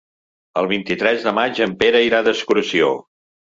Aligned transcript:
El 0.61 0.69
vint-i-tres 0.71 1.21
de 1.29 1.35
maig 1.41 1.63
en 1.67 1.77
Pere 1.85 2.05
irà 2.09 2.25
d'excursió. 2.31 2.93